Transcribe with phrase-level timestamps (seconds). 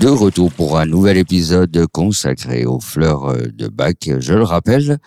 [0.00, 3.94] De retour pour un nouvel épisode consacré aux fleurs de Bach.
[4.04, 4.98] Je le rappelle,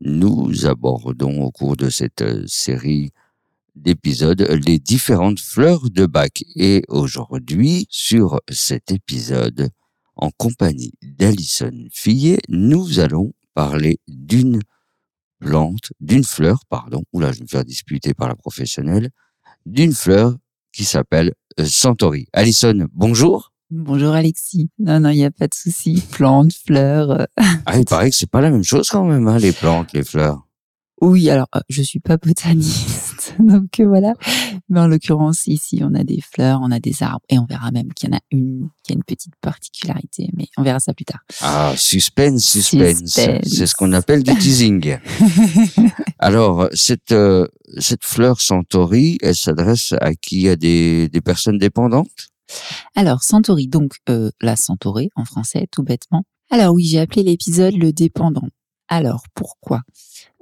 [0.00, 3.12] nous abordons au cours de cette série
[3.76, 6.42] d'épisodes les différentes fleurs de Bach.
[6.56, 9.70] Et aujourd'hui, sur cet épisode,
[10.16, 14.60] en compagnie d'Alison Fillet, nous allons parler d'une
[15.38, 19.10] plante, d'une fleur, pardon, oula, je vais me faire disputer par la professionnelle,
[19.64, 20.36] d'une fleur
[20.72, 22.26] qui s'appelle Centauri.
[22.32, 23.53] Alison, bonjour.
[23.76, 24.70] Bonjour Alexis.
[24.78, 26.00] Non, non, il n'y a pas de souci.
[26.12, 27.10] Plantes, fleurs.
[27.10, 27.24] euh.
[27.66, 30.04] Ah, il paraît que c'est pas la même chose quand même, hein, les plantes, les
[30.04, 30.46] fleurs.
[31.00, 34.12] Oui, alors euh, je suis pas botaniste, donc euh, voilà.
[34.68, 37.72] Mais en l'occurrence, ici, on a des fleurs, on a des arbres, et on verra
[37.72, 40.94] même qu'il y en a une qui a une petite particularité, mais on verra ça
[40.94, 41.24] plus tard.
[41.42, 42.98] Ah, suspense, suspense.
[43.12, 43.40] Suspense.
[43.48, 44.98] C'est ce qu'on appelle du teasing.
[46.20, 50.48] Alors, cette, euh, cette fleur centauri, elle s'adresse à qui?
[50.48, 52.28] À des, des personnes dépendantes?
[52.94, 56.24] Alors, Centauri, donc euh, la centaurée en français, tout bêtement.
[56.50, 58.48] Alors oui, j'ai appelé l'épisode le dépendant.
[58.88, 59.80] Alors, pourquoi?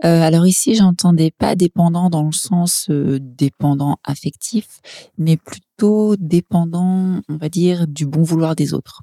[0.05, 4.81] Euh, Alors ici, j'entendais pas dépendant dans le sens euh, dépendant affectif,
[5.17, 9.03] mais plutôt dépendant, on va dire, du bon vouloir des autres.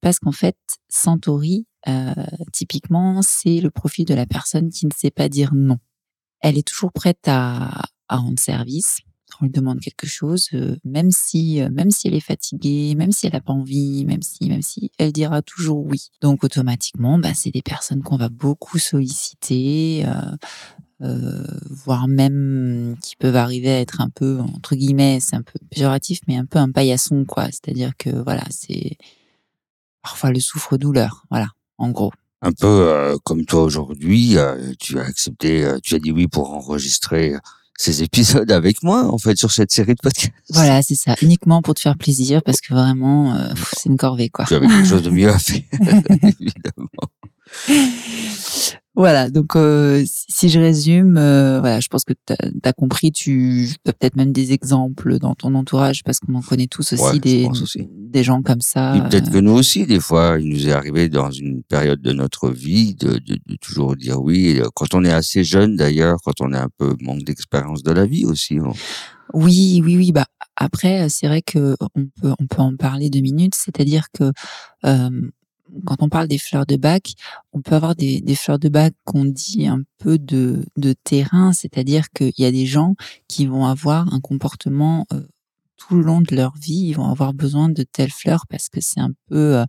[0.00, 0.56] Parce qu'en fait,
[0.88, 2.14] Centauri, euh,
[2.52, 5.78] typiquement, c'est le profil de la personne qui ne sait pas dire non.
[6.40, 8.98] Elle est toujours prête à, à rendre service
[9.40, 13.12] on lui demande quelque chose, euh, même si euh, même si elle est fatiguée, même
[13.12, 16.08] si elle n'a pas envie, même si même si elle dira toujours oui.
[16.20, 20.06] Donc automatiquement, bah, c'est des personnes qu'on va beaucoup solliciter,
[21.02, 25.58] euh, voire même qui peuvent arriver à être un peu entre guillemets, c'est un peu
[25.70, 27.46] péjoratif, mais un peu un paillasson quoi.
[27.46, 28.96] C'est-à-dire que voilà, c'est
[30.02, 32.12] parfois le souffre-douleur, voilà, en gros.
[32.40, 34.36] Un peu comme toi aujourd'hui,
[34.78, 37.34] tu as accepté, tu as dit oui pour enregistrer
[37.78, 40.32] ces épisodes avec moi, en fait, sur cette série de podcasts.
[40.50, 44.28] Voilà, c'est ça, uniquement pour te faire plaisir parce que vraiment, euh, c'est une corvée
[44.28, 44.44] quoi.
[44.46, 46.88] Tu avais quelque chose de mieux à faire, évidemment.
[49.00, 53.68] Voilà, donc euh, si je résume, euh, voilà, je pense que tu as, compris, tu
[53.86, 57.18] as peut-être même des exemples dans ton entourage parce qu'on en connaît tous aussi Ouais,
[57.20, 57.88] des aussi.
[57.88, 58.96] des gens comme ça.
[58.96, 62.02] Et peut-être euh, que nous aussi, des fois, il nous est arrivé dans une période
[62.02, 64.48] de notre vie de, de, de toujours dire oui.
[64.48, 67.92] Et Quand on est assez jeune, d'ailleurs, quand on est un peu manque d'expérience de
[67.92, 68.58] la vie aussi.
[68.58, 68.72] on-
[69.32, 70.10] Oui, oui, oui.
[70.10, 70.26] Bah
[70.56, 73.54] après, c'est vrai que on peut on peut en parler deux minutes.
[73.54, 74.32] C'est-à-dire que
[74.86, 75.30] euh,
[75.84, 77.14] quand on parle des fleurs de bac,
[77.52, 81.52] on peut avoir des, des fleurs de bac qu'on dit un peu de, de terrain,
[81.52, 82.94] c'est-à-dire qu'il y a des gens
[83.28, 85.20] qui vont avoir un comportement euh,
[85.78, 88.80] tout le long de leur vie, ils vont avoir besoin de telles fleurs parce que
[88.80, 89.64] c'est un peu, euh,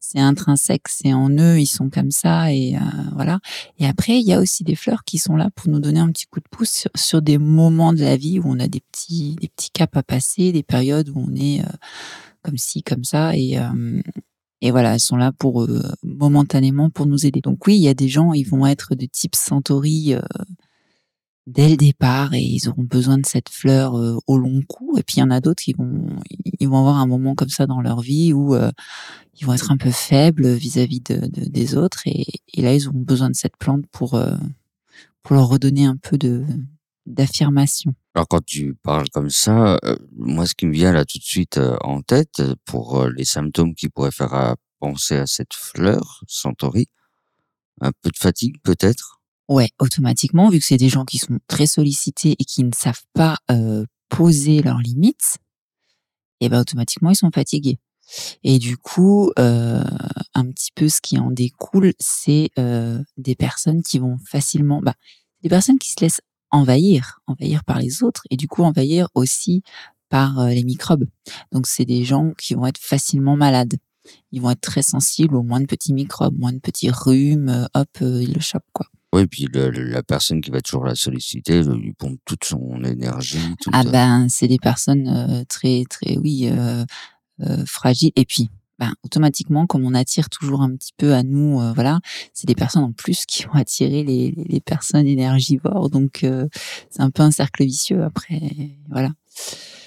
[0.00, 2.80] c'est intrinsèque, c'est en eux, ils sont comme ça et euh,
[3.12, 3.38] voilà.
[3.78, 6.10] Et après, il y a aussi des fleurs qui sont là pour nous donner un
[6.10, 8.80] petit coup de pouce sur, sur des moments de la vie où on a des
[8.80, 11.68] petits, des petits caps à passer, des périodes où on est euh,
[12.42, 14.02] comme ci, comme ça et euh,
[14.66, 17.40] et voilà, elles sont là pour euh, momentanément pour nous aider.
[17.40, 20.20] Donc oui, il y a des gens, ils vont être de type Centauri euh,
[21.46, 24.98] dès le départ et ils auront besoin de cette fleur euh, au long cours.
[24.98, 26.06] Et puis il y en a d'autres qui vont,
[26.58, 28.70] ils vont avoir un moment comme ça dans leur vie où euh,
[29.40, 32.24] ils vont être un peu faibles vis-à-vis de, de- des autres et,
[32.54, 34.34] et là ils auront besoin de cette plante pour euh,
[35.22, 36.44] pour leur redonner un peu de
[37.06, 37.94] d'affirmation.
[38.14, 41.24] Alors quand tu parles comme ça, euh, moi ce qui me vient là tout de
[41.24, 45.26] suite euh, en tête euh, pour euh, les symptômes qui pourraient faire euh, penser à
[45.26, 46.86] cette fleur, centauri,
[47.80, 49.20] un peu de fatigue peut-être?
[49.48, 53.02] Ouais, automatiquement, vu que c'est des gens qui sont très sollicités et qui ne savent
[53.14, 55.38] pas euh, poser leurs limites,
[56.40, 57.78] et ben automatiquement ils sont fatigués.
[58.44, 59.82] Et du coup, euh,
[60.34, 64.94] un petit peu ce qui en découle, c'est euh, des personnes qui vont facilement, bah,
[65.42, 66.20] des personnes qui se laissent
[66.54, 69.62] envahir, envahir par les autres, et du coup envahir aussi
[70.08, 71.06] par euh, les microbes.
[71.52, 73.74] Donc c'est des gens qui vont être facilement malades.
[74.32, 77.66] Ils vont être très sensibles aux moins de petits microbes, moins de petits rhumes, euh,
[77.74, 78.86] hop, euh, ils le chopent quoi.
[79.14, 82.44] Oui, puis le- le- la personne qui va toujours la solliciter je lui pompe toute
[82.44, 83.38] son énergie.
[83.72, 86.84] Ah ben, c'est des personnes euh, très, très, oui, euh,
[87.40, 88.10] euh, fragiles.
[88.16, 92.00] Et puis, ben, automatiquement, comme on attire toujours un petit peu à nous, euh, voilà,
[92.32, 95.90] c'est des personnes en plus qui vont attirer les, les, les personnes énergivores.
[95.90, 96.48] Donc, euh,
[96.90, 98.40] c'est un peu un cercle vicieux après.
[98.90, 99.10] Voilà.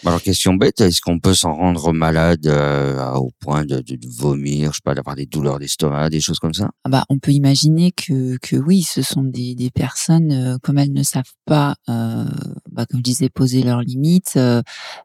[0.05, 4.77] Alors, question bête, est-ce qu'on peut s'en rendre malade euh, au point de, vomir, je
[4.77, 6.69] sais pas, d'avoir des douleurs d'estomac, des choses comme ça?
[6.83, 10.77] Ah bah, on peut imaginer que, que oui, ce sont des, des personnes, euh, comme
[10.77, 12.25] elles ne savent pas, euh,
[12.71, 14.39] bah, comme je disais, poser leurs limites,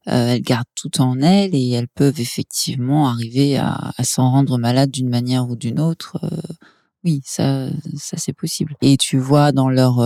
[0.07, 5.09] elles gardent tout en elles et elles peuvent effectivement arriver à, s'en rendre malade d'une
[5.09, 6.19] manière ou d'une autre.
[7.05, 8.77] oui, ça, ça c'est possible.
[8.83, 10.03] Et tu vois dans leur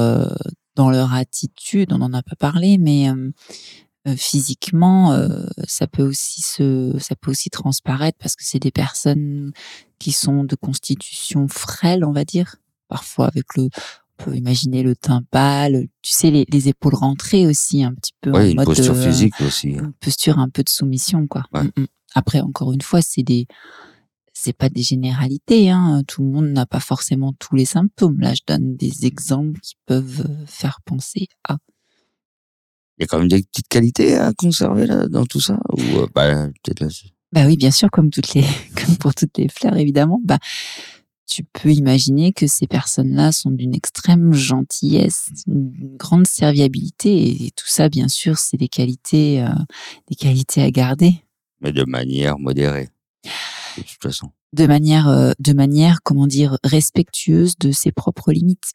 [0.74, 3.08] dans leur attitude, on n'en a pas parlé, mais
[4.14, 9.52] physiquement, euh, ça peut aussi se, ça peut aussi transparaître parce que c'est des personnes
[9.98, 12.56] qui sont de constitution frêle, on va dire,
[12.88, 17.46] parfois avec le, on peut imaginer le teint pâle, tu sais les, les épaules rentrées
[17.46, 19.68] aussi un petit peu Oui, en une mode posture euh, physique aussi.
[19.70, 21.44] une posture un peu de soumission quoi.
[21.52, 21.64] Ouais.
[21.64, 21.86] Mm, mm.
[22.14, 23.46] Après encore une fois, c'est des
[24.32, 26.02] c'est pas des généralités hein.
[26.06, 28.20] tout le monde n'a pas forcément tous les symptômes.
[28.20, 31.56] Là, je donne des exemples qui peuvent euh, faire penser à
[32.98, 35.80] Il y a quand même des petites qualités à conserver là, dans tout ça Ou
[35.98, 38.44] euh, bah, peut-être là, c'est- Bah oui, bien sûr, comme toutes les,
[38.86, 40.20] comme pour toutes les fleurs, évidemment.
[40.24, 40.38] Bah,
[41.28, 47.66] tu peux imaginer que ces personnes-là sont d'une extrême gentillesse, d'une grande serviabilité, et tout
[47.66, 49.48] ça, bien sûr, c'est des qualités, euh,
[50.08, 51.14] des qualités à garder.
[51.60, 52.88] mais de manière modérée.
[53.76, 54.30] De toute façon.
[54.52, 58.70] de manière, euh, de manière, comment dire, respectueuse de ses propres limites.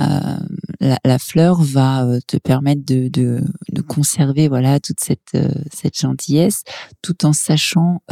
[0.00, 0.38] Euh,
[0.80, 5.52] la, la fleur va euh, te permettre de, de, de conserver, voilà, toute cette, euh,
[5.72, 6.62] cette gentillesse,
[7.02, 8.02] tout en sachant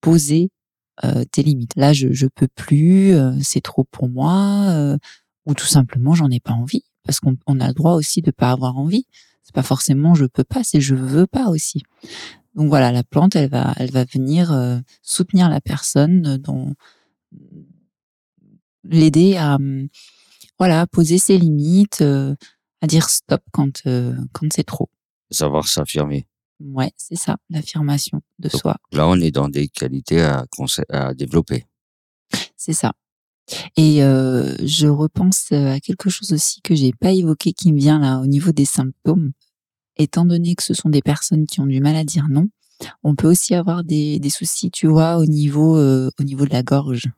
[0.00, 0.50] poser
[1.32, 1.74] tes limites.
[1.76, 4.96] Là, je, je peux plus, c'est trop pour moi,
[5.44, 8.30] ou tout simplement, j'en ai pas envie, parce qu'on on a le droit aussi de
[8.30, 9.06] pas avoir envie.
[9.42, 11.82] C'est pas forcément je peux pas, c'est je veux pas aussi.
[12.54, 16.72] Donc voilà, la plante, elle va, elle va venir euh, soutenir la personne dans
[18.84, 19.88] l'aider à hum,
[20.58, 22.34] voilà poser ses limites, euh,
[22.80, 24.88] à dire stop quand euh, quand c'est trop.
[25.30, 26.26] Savoir s'affirmer.
[26.60, 28.76] Ouais, c'est ça, l'affirmation de Donc, soi.
[28.92, 30.44] Là, on est dans des qualités à,
[30.90, 31.66] à développer.
[32.56, 32.92] C'est ça.
[33.76, 37.98] Et euh, je repense à quelque chose aussi que j'ai pas évoqué qui me vient
[37.98, 39.32] là au niveau des symptômes.
[39.96, 42.48] Étant donné que ce sont des personnes qui ont du mal à dire non,
[43.02, 46.52] on peut aussi avoir des, des soucis, tu vois, au niveau euh, au niveau de
[46.52, 47.08] la gorge.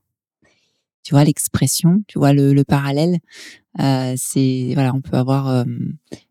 [1.06, 3.18] Tu vois l'expression, tu vois le, le parallèle.
[3.78, 5.64] Euh, c'est voilà, on peut avoir euh,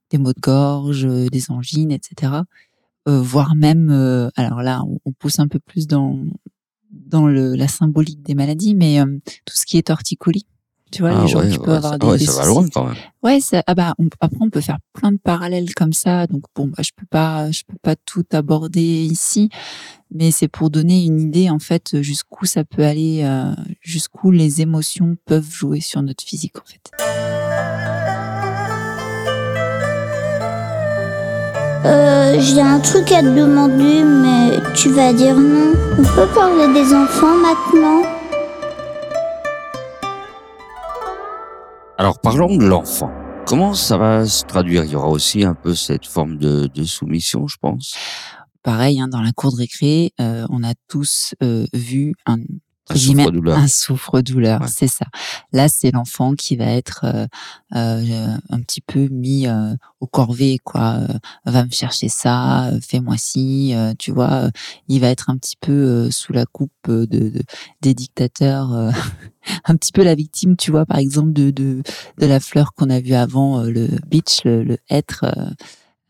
[0.09, 2.33] des maux de gorge, euh, des angines, etc.
[3.05, 3.89] Voire même,
[4.35, 6.25] alors là, on, pousse un peu plus dans
[6.91, 8.99] dans le, la symbolique des maladies, mais
[9.45, 10.45] tout ce qui est torticolis.
[10.95, 12.65] Tu vois, les gens ouais, qui ouais, peuvent avoir des, ouais, des ça va loin
[12.73, 12.95] quand même.
[13.21, 16.25] Ouais, ça, ah bah, on- après on peut faire plein de parallèles comme ça.
[16.25, 19.49] Donc bon, bah, je peux pas, je peux pas tout aborder ici,
[20.09, 23.51] mais c'est pour donner une idée en fait jusqu'où ça peut aller, euh,
[23.81, 26.91] jusqu'où les émotions peuvent jouer sur notre physique en fait.
[31.85, 35.73] Euh, j'ai un truc à te demander, mais tu vas dire non.
[35.99, 38.14] On peut parler des enfants maintenant?
[41.97, 43.09] Alors, parlons de l'enfant.
[43.47, 44.83] Comment ça va se traduire?
[44.83, 47.95] Il y aura aussi un peu cette forme de, de soumission, je pense.
[48.63, 52.37] Pareil, hein, dans la cour de récré, euh, on a tous euh, vu un
[52.93, 53.57] souffre-douleur.
[53.57, 54.67] Un souffre-douleur, Ouais.
[54.69, 55.05] c'est ça.
[55.51, 57.25] Là, c'est l'enfant qui va être euh,
[57.75, 60.95] euh, un petit peu mis euh, au corvée, quoi.
[60.99, 61.07] Euh,
[61.45, 64.31] va me chercher ça, euh, fais-moi ci, euh, tu vois.
[64.45, 64.49] euh,
[64.87, 67.41] il va être un petit peu euh, sous la coupe de, de-
[67.81, 68.91] des dictateurs, euh,
[69.65, 71.81] un petit peu la victime, tu vois, par exemple de de,
[72.19, 75.23] de la fleur qu'on a vue avant, euh, le bitch, le, le être.
[75.25, 75.49] euh,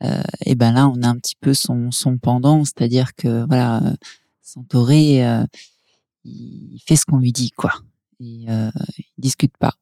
[0.04, 3.78] euh, et ben là, on a un petit peu son son pendant, c'est-à-dire que voilà,
[3.84, 3.94] euh,
[4.42, 5.26] Santoré.
[6.26, 7.72] Il fait ce qu'on lui dit, quoi.
[8.20, 9.74] Et euh, il discute pas.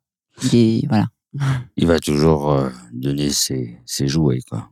[0.44, 1.08] Il est voilà.
[1.78, 4.70] Il va toujours euh, donner ses, ses jouets, quoi.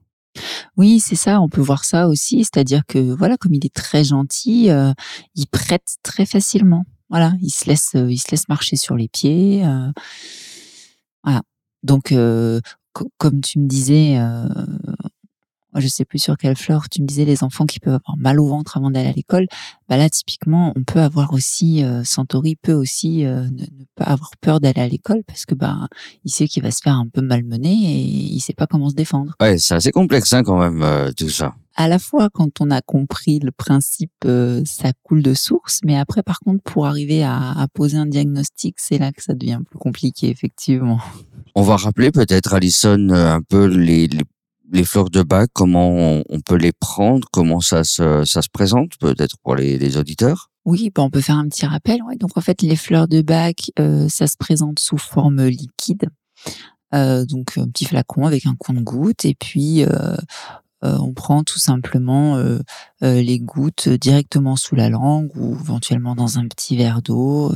[0.77, 1.41] Oui, c'est ça.
[1.41, 4.93] On peut voir ça aussi, c'est-à-dire que voilà, comme il est très gentil, euh,
[5.35, 6.85] il prête très facilement.
[7.09, 9.65] Voilà, il se laisse, il se laisse marcher sur les pieds.
[9.65, 9.91] euh,
[11.23, 11.41] voilà.
[11.83, 12.13] Donc,
[12.93, 14.17] co- comme tu me disais,
[15.75, 18.39] je sais plus sur quelle fleur, tu me disais les enfants qui peuvent avoir mal
[18.39, 19.47] au ventre avant d'aller à l'école.
[19.89, 24.05] Bah là, typiquement, on peut avoir aussi, euh, Santori peut aussi euh, ne, ne pas
[24.05, 25.87] avoir peur d'aller à l'école parce que bah
[26.23, 28.95] il sait qu'il va se faire un peu malmener et il sait pas comment se
[28.95, 29.33] défendre.
[29.41, 31.55] Ouais, c'est assez complexe, hein, quand même, euh, tout ça.
[31.75, 35.97] À la fois, quand on a compris le principe, euh, ça coule de source, mais
[35.97, 39.59] après, par contre, pour arriver à, à poser un diagnostic, c'est là que ça devient
[39.69, 40.99] plus compliqué, effectivement.
[41.55, 44.23] On va rappeler peut-être, Alison, euh, un peu les, les,
[44.71, 48.97] les fleurs de bac, comment on, peut les prendre, comment ça se, ça se présente,
[48.99, 50.49] peut-être pour les, les auditeurs?
[50.65, 52.01] Oui, bah, on peut faire un petit rappel.
[52.03, 52.15] Ouais.
[52.15, 56.09] Donc en fait, les fleurs de bac, euh, ça se présente sous forme liquide.
[56.93, 60.17] Euh, donc un petit flacon avec un compte-goutte et puis euh,
[60.81, 62.43] on prend tout simplement
[63.01, 67.53] les gouttes directement sous la langue ou éventuellement dans un petit verre d'eau.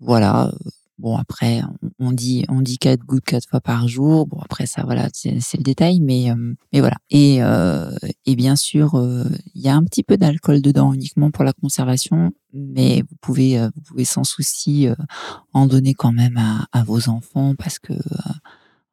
[0.00, 0.52] voilà.
[0.98, 1.60] Bon après,
[1.98, 4.26] on dit on dit quatre gouttes quatre fois par jour.
[4.26, 6.28] Bon après ça voilà c'est le détail, mais
[6.72, 6.96] mais voilà.
[7.10, 7.40] Et
[8.24, 8.94] et bien sûr
[9.54, 13.58] il y a un petit peu d'alcool dedans uniquement pour la conservation, mais vous pouvez
[13.74, 14.88] vous pouvez sans souci
[15.52, 17.92] en donner quand même à, à vos enfants parce que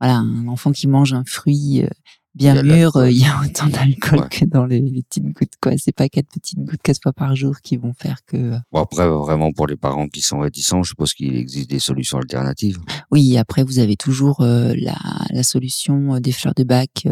[0.01, 1.85] voilà un enfant qui mange un fruit
[2.35, 5.53] bien mûr, euh, il y a autant d'alcool que dans les, petites gouttes.
[5.61, 5.73] quoi.
[5.77, 8.37] C'est pas quatre petites gouttes quatre fois par jour qui vont faire que.
[8.37, 11.79] Euh, bon, après, vraiment pour les parents qui sont réticents, je suppose qu'il existe des
[11.79, 12.79] solutions alternatives.
[13.11, 14.97] Oui, après vous avez toujours euh, la,
[15.29, 17.07] la, solution des fleurs de bac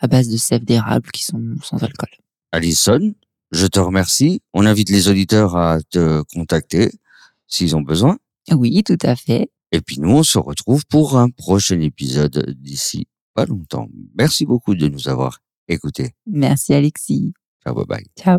[0.00, 2.10] à base de sève d'érable qui sont sans alcool.
[2.52, 3.14] Alison,
[3.52, 4.42] je te remercie.
[4.54, 6.90] On invite les auditeurs à te contacter
[7.46, 8.18] s'ils ont besoin.
[8.52, 9.50] Oui, tout à fait.
[9.72, 13.06] Et puis nous, on se retrouve pour un prochain épisode d'ici
[13.46, 13.88] longtemps.
[14.16, 16.14] Merci beaucoup de nous avoir écoutés.
[16.26, 17.32] Merci Alexis.
[17.62, 18.04] Ciao, bye bye.
[18.18, 18.38] Ciao.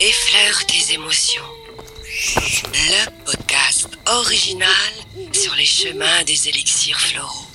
[0.00, 1.42] Effleure tes émotions.
[2.74, 4.92] Le podcast original
[5.32, 7.46] sur les chemins des élixirs floraux.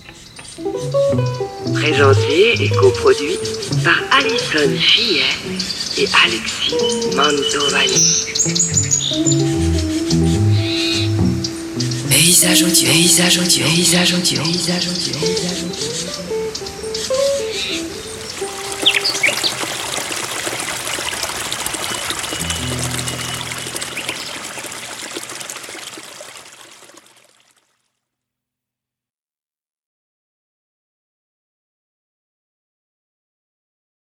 [1.74, 3.38] Présenté et coproduit
[3.84, 5.24] par Alison Fillet
[5.98, 6.76] et Alexis
[7.16, 8.32] Mantovani.
[12.42, 16.81] 一下中加，一下中举，一下中举，一下中加，一。